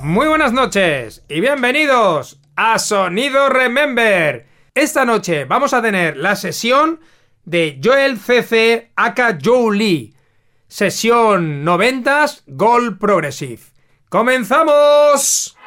[0.00, 4.46] Muy buenas noches y bienvenidos a Sonido Remember.
[4.72, 7.00] Esta noche vamos a tener la sesión
[7.44, 10.14] de Joel CC aka Joe Lee.
[10.68, 13.62] Sesión 90s Gold Progressive.
[14.08, 15.57] ¡Comenzamos!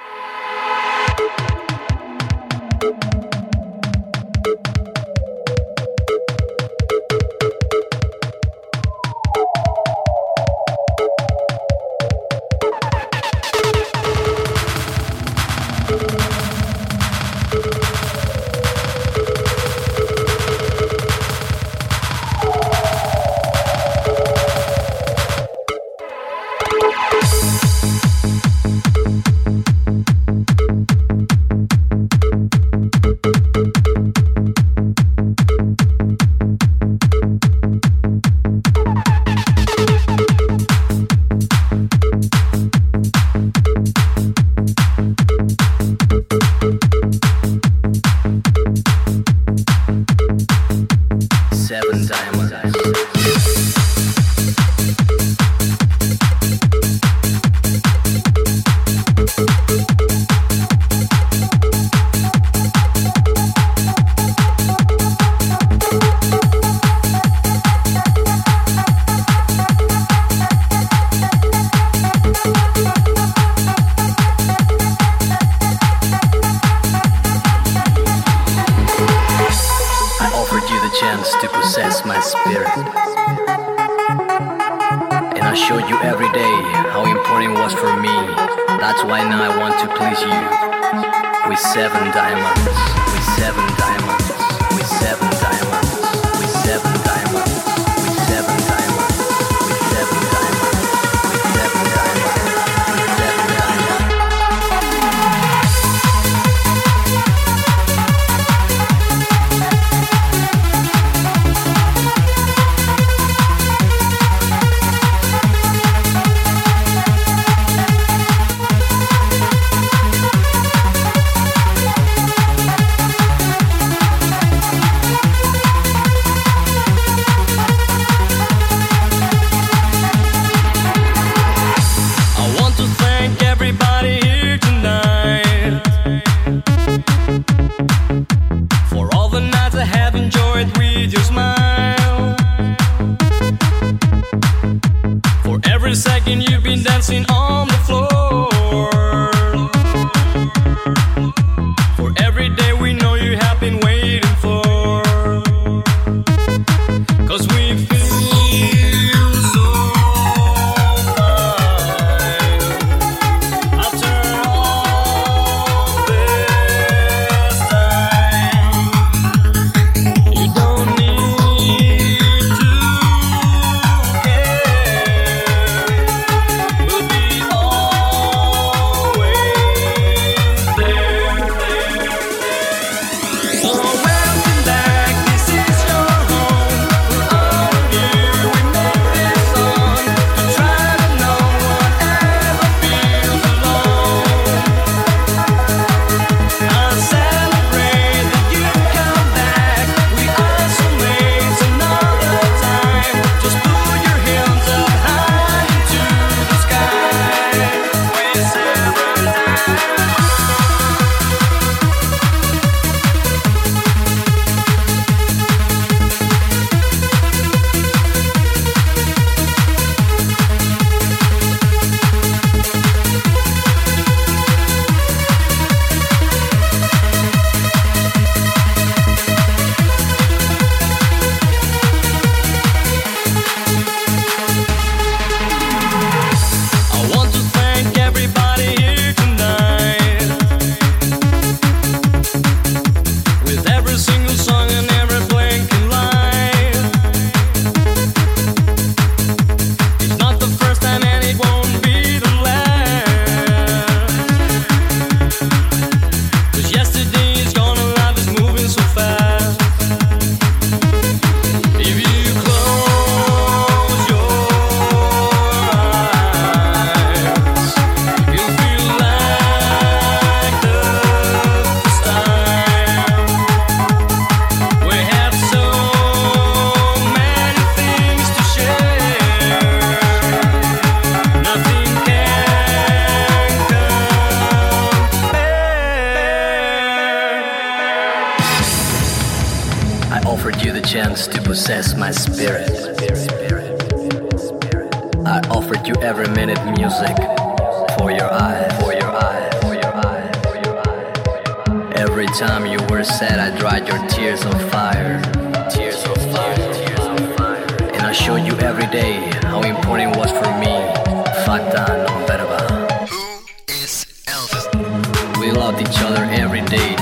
[315.61, 316.95] Love each other every day.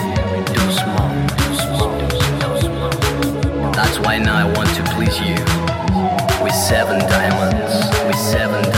[0.53, 1.09] Too small,
[1.39, 3.71] too small, too small.
[3.71, 5.39] That's why now I want to please you.
[6.43, 7.73] With seven diamonds,
[8.05, 8.68] with seven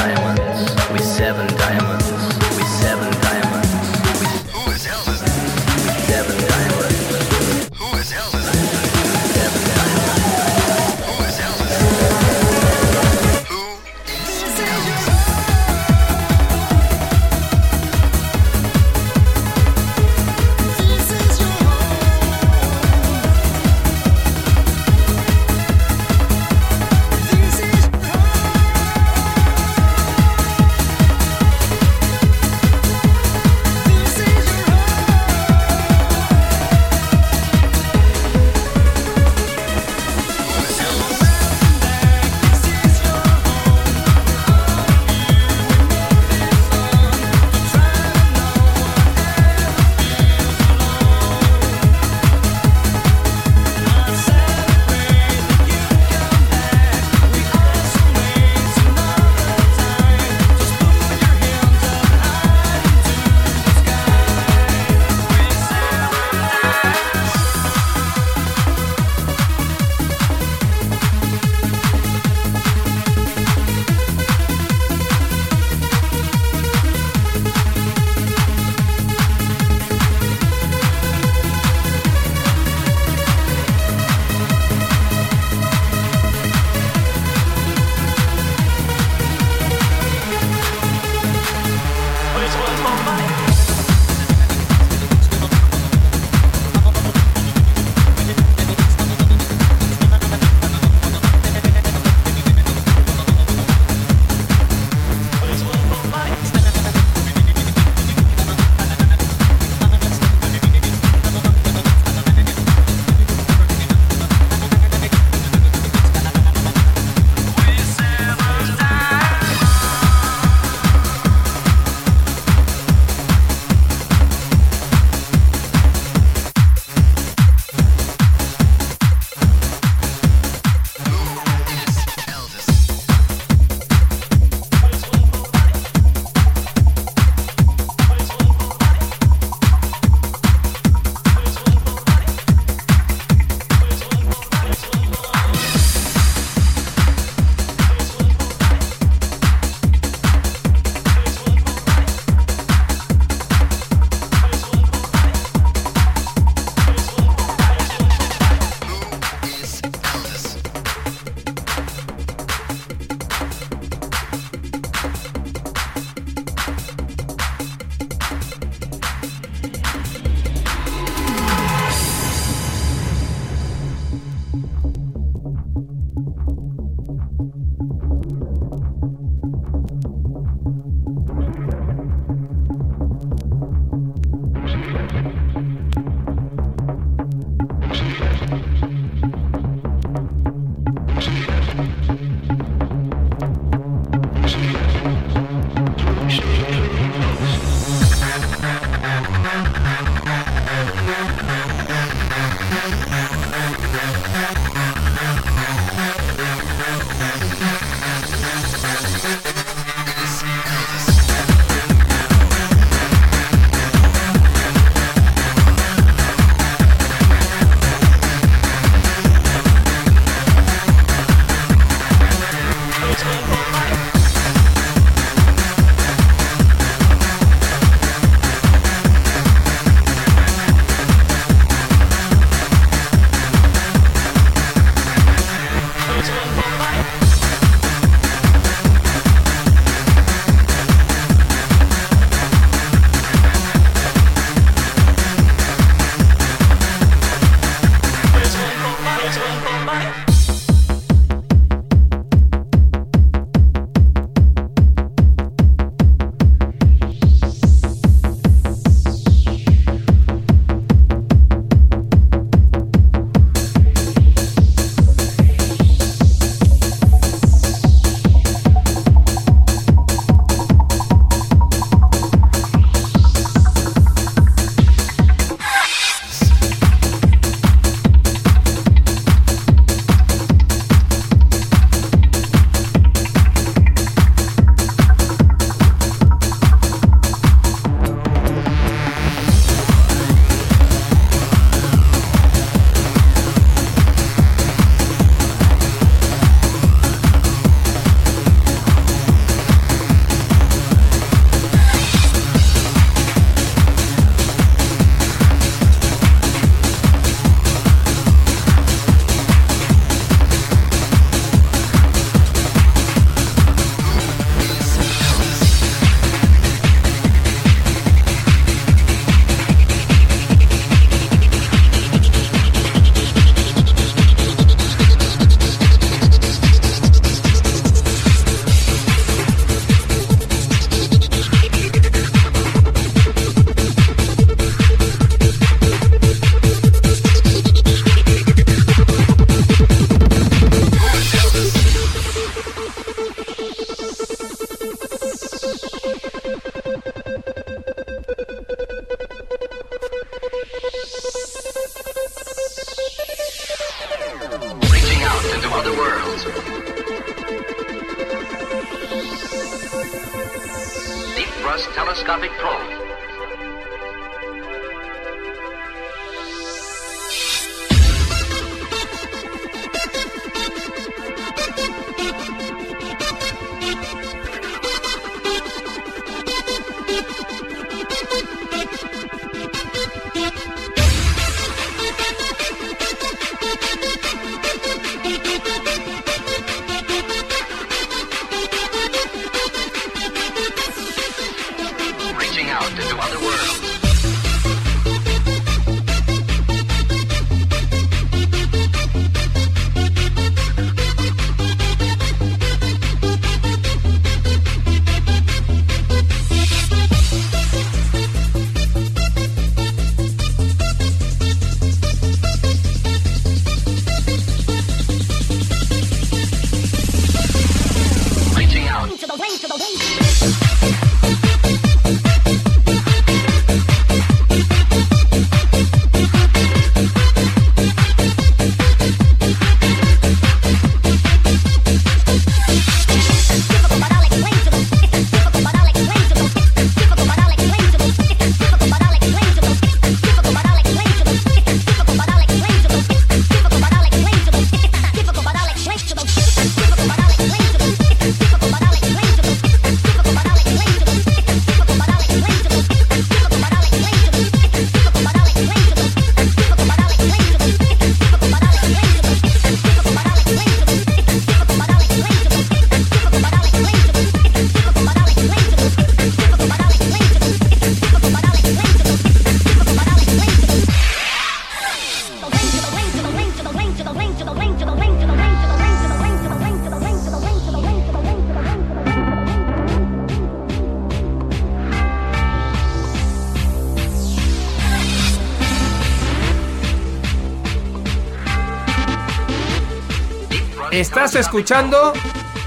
[491.41, 492.13] escuchando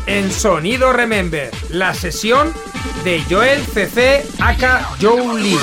[0.06, 2.52] en Sonido Remember, la sesión
[3.04, 5.58] de Joel CC aka Joe Lee.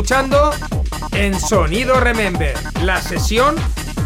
[0.00, 0.50] Escuchando
[1.12, 3.54] en Sonido Remember, la sesión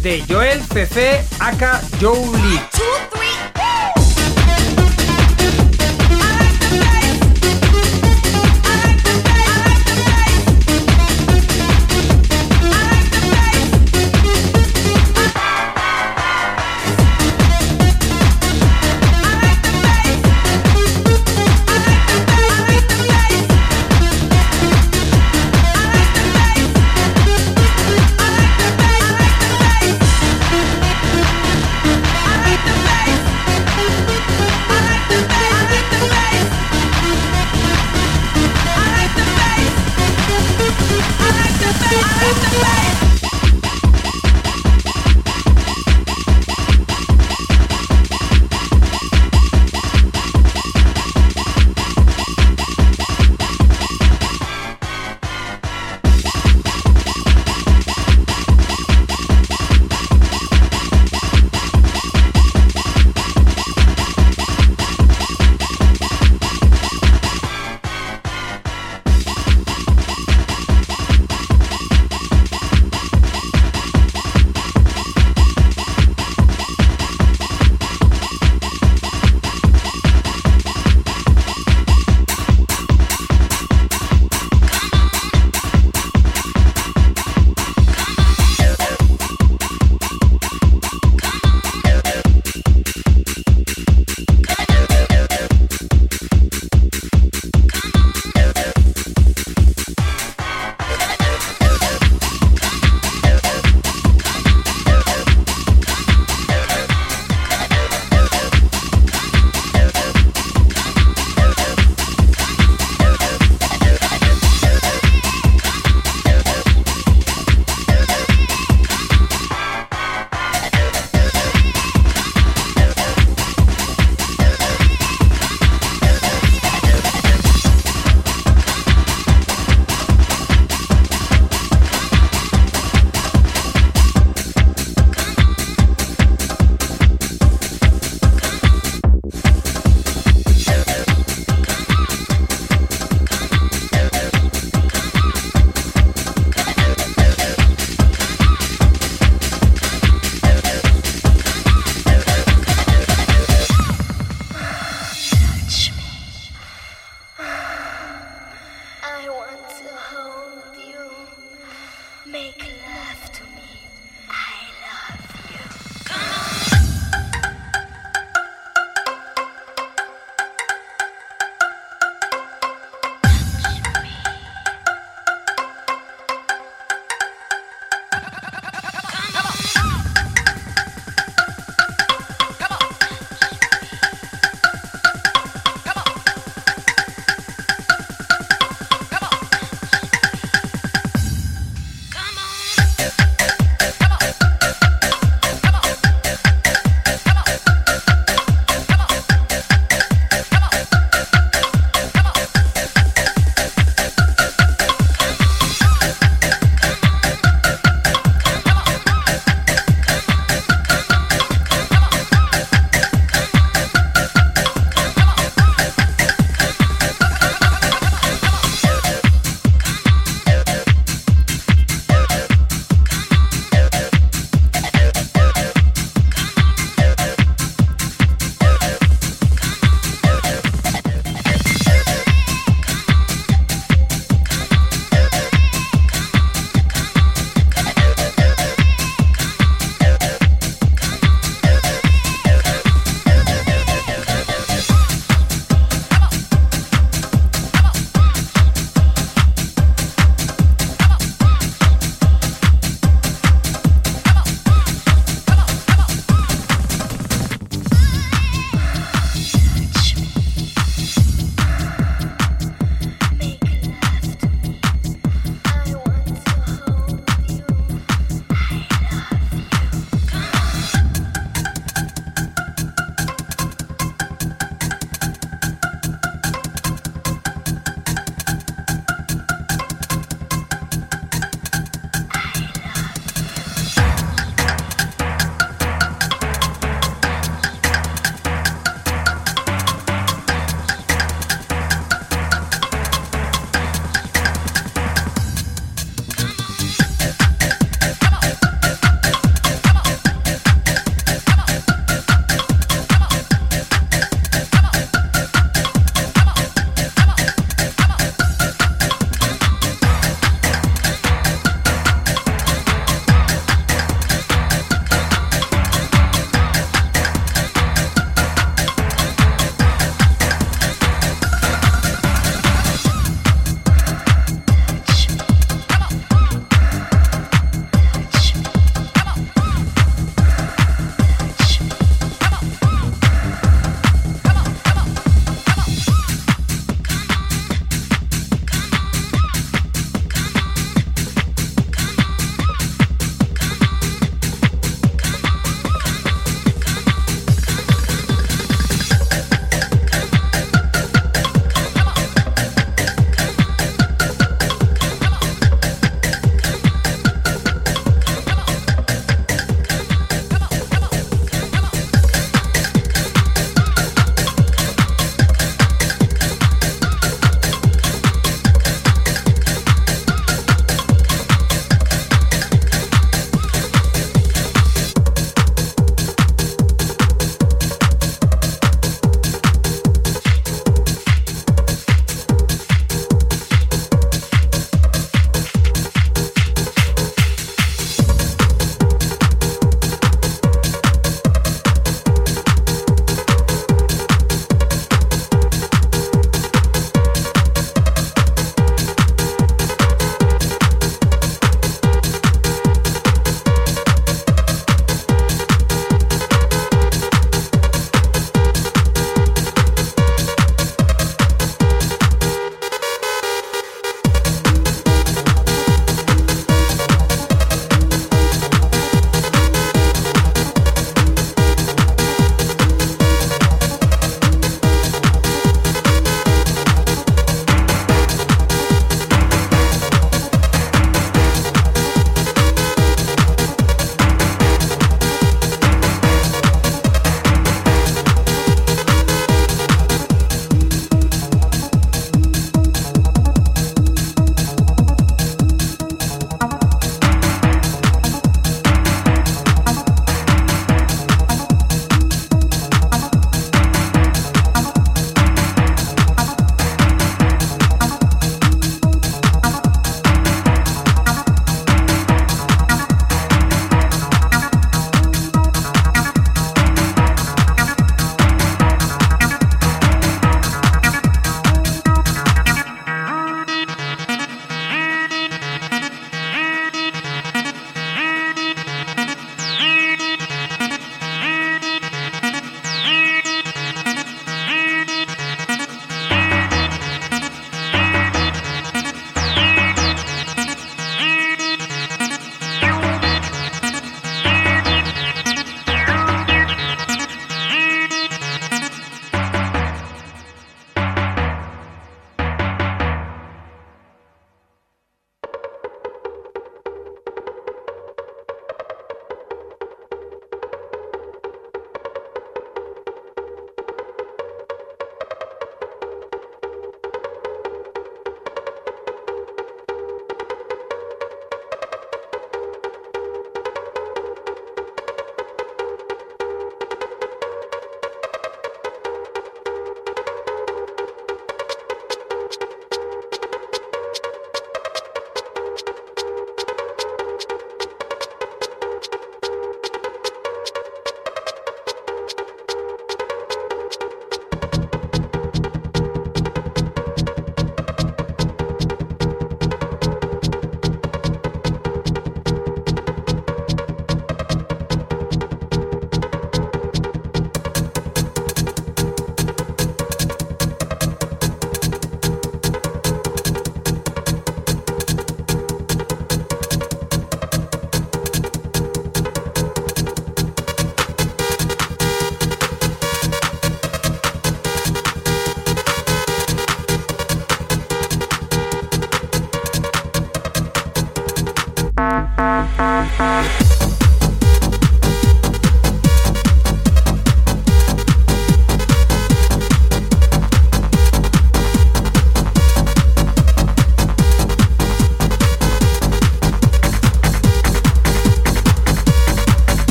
[0.00, 2.71] de Joel CC aka Joe Lee.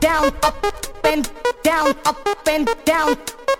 [0.00, 0.66] down, up
[1.04, 1.30] and
[1.62, 3.16] down, up and down,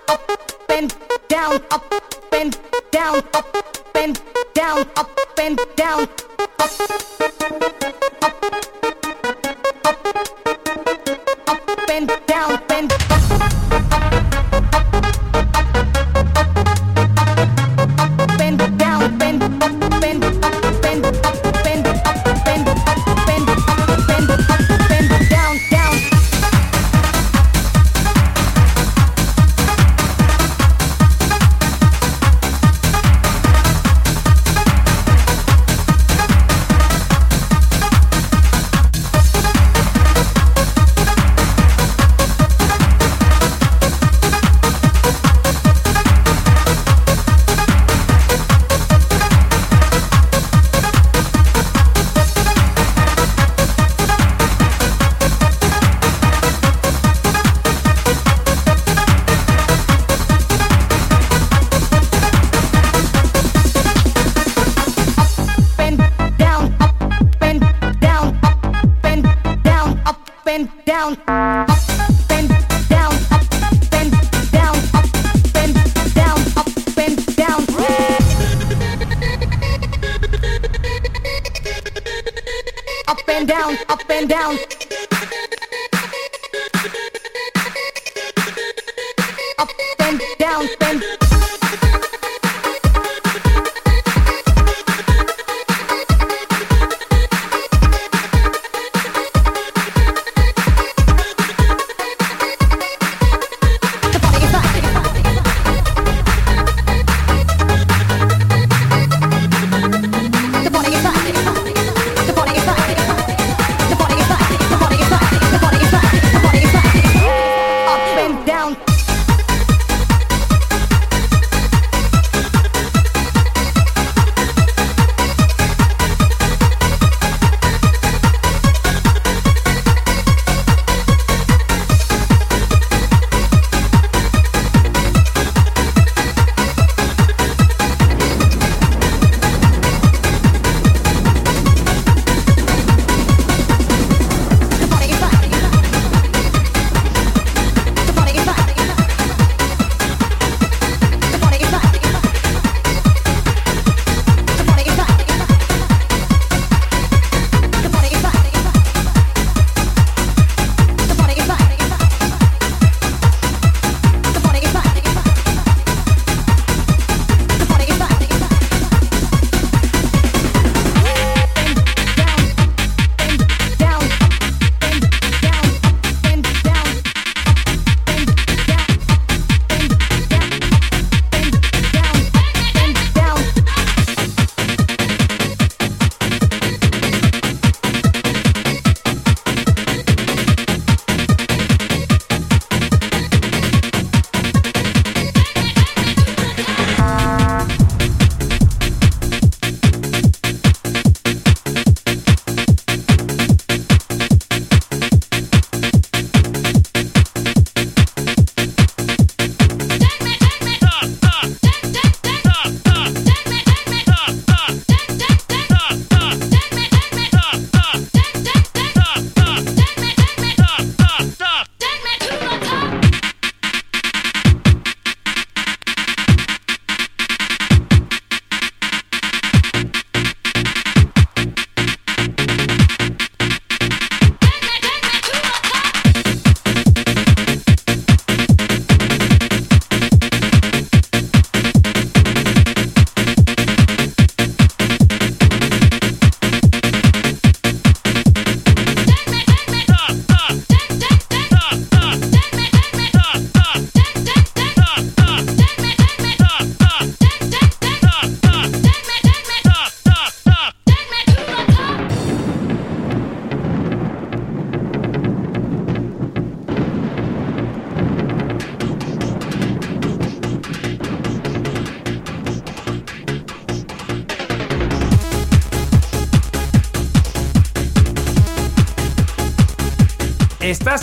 [0.08, 0.30] up
[0.70, 0.94] and
[1.28, 1.84] down, up
[2.32, 2.58] and
[2.90, 3.54] down, up
[3.94, 4.20] and
[4.54, 5.36] down, up and down.
[5.38, 6.29] Up and down.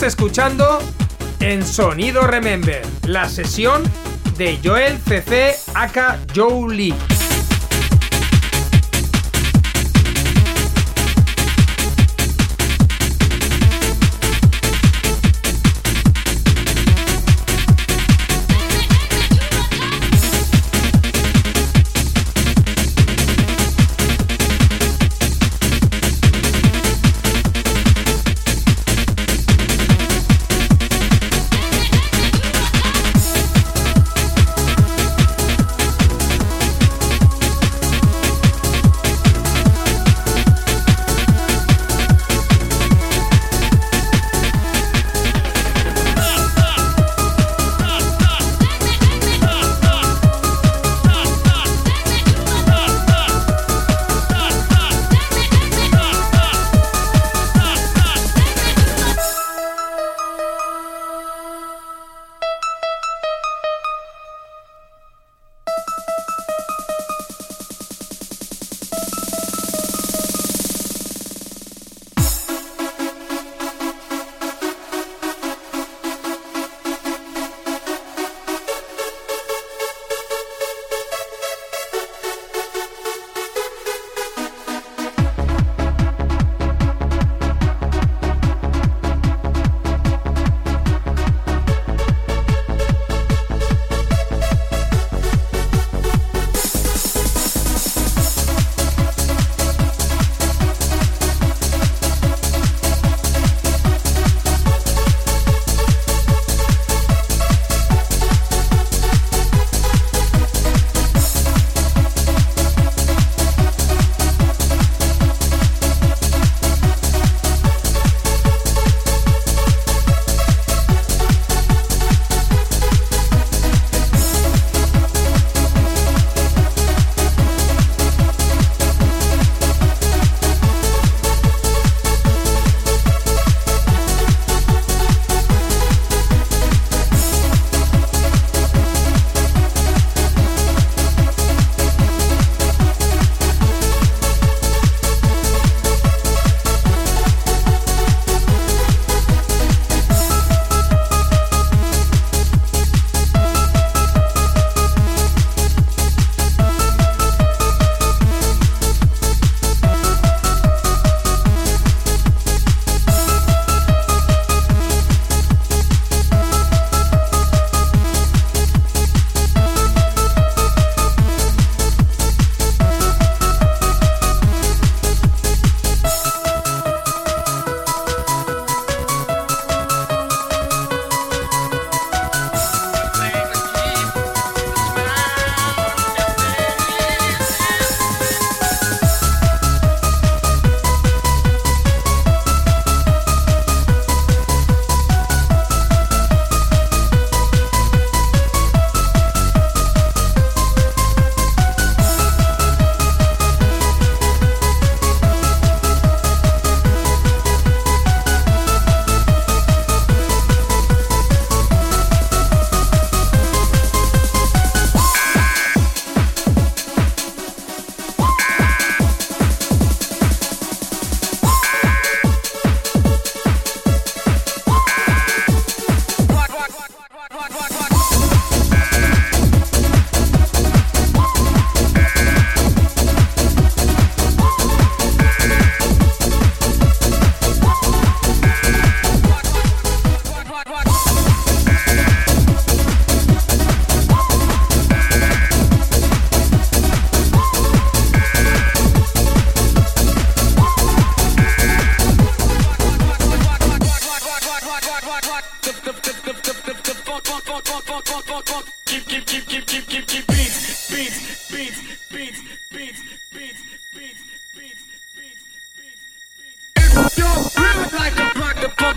[0.04, 0.80] Escuchando
[1.40, 3.82] en Sonido Remember, la sesión
[4.38, 7.17] de Joel CC aka Joe Lee.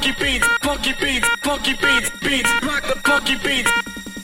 [0.01, 3.71] funky beats, funky beats, funky beats, beats, rock the funky beats.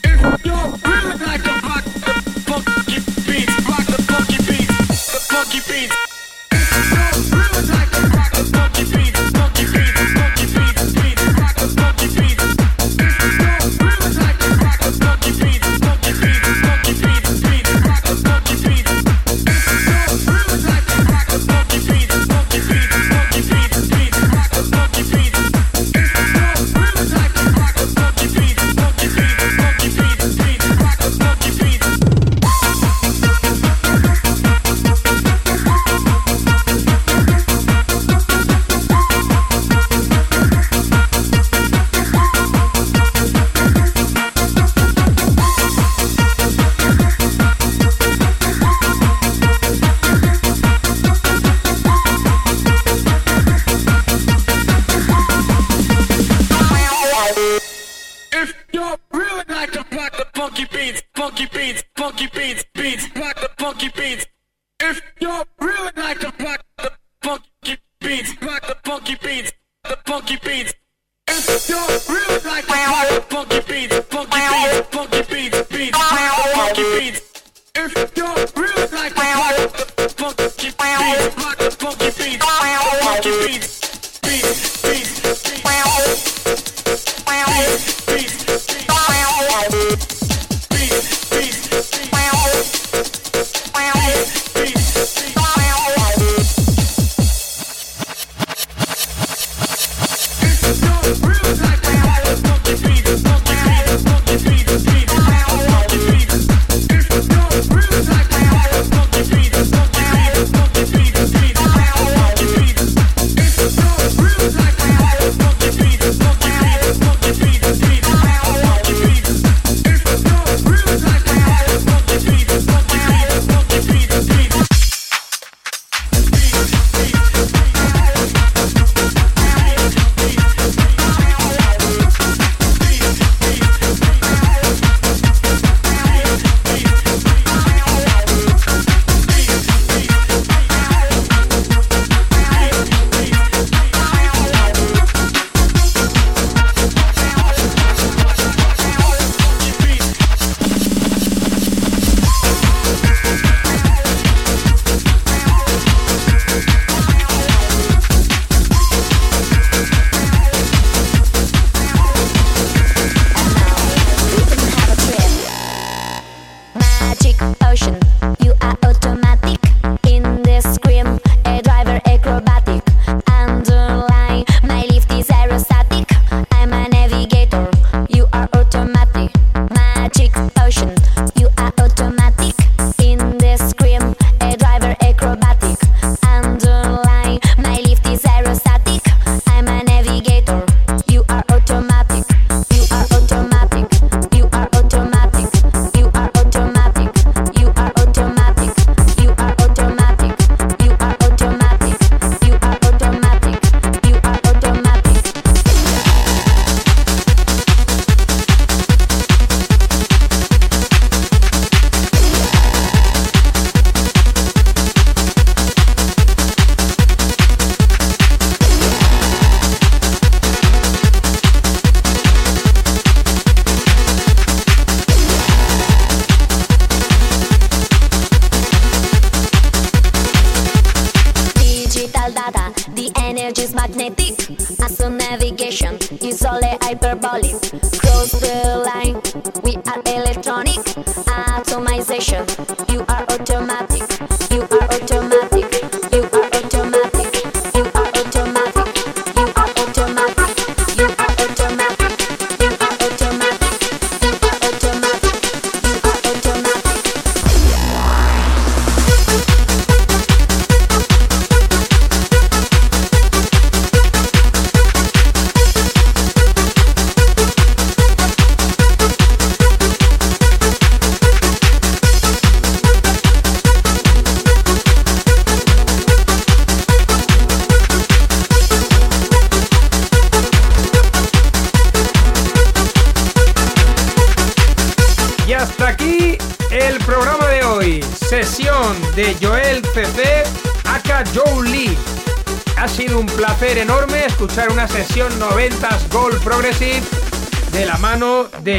[0.03, 2.13] If you're feeling like a rock the
[2.47, 5.95] funky beats, rock the funky beats, the funky beats.
[6.51, 9.16] If you're feeling like a rock the funky beats.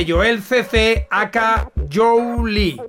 [0.09, 2.81] Joel CC, aka Joe Lee.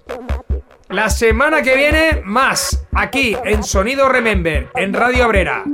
[0.88, 5.66] La semana que viene, más, aquí en Sonido Remember, en Radio Abrera,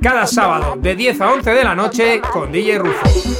[0.00, 3.33] cada sábado de 10 a 11 de la noche con DJ Rufo.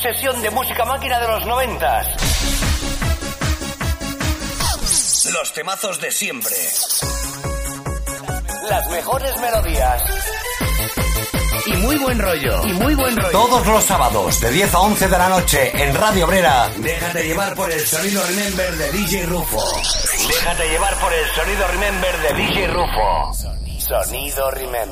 [0.00, 2.06] sesión de música máquina de los noventas.
[5.32, 6.56] Los temazos de siempre.
[8.68, 10.02] Las mejores melodías.
[11.66, 12.66] Y muy buen rollo.
[12.66, 13.30] Y muy buen rollo.
[13.30, 16.70] Todos los sábados de 10 a 11 de la noche en Radio Obrera.
[16.78, 19.62] Déjate llevar por el sonido Remember de DJ Rufo.
[20.28, 23.32] Déjate llevar por el sonido Remember de DJ Rufo.
[23.78, 24.89] Sonido Remember.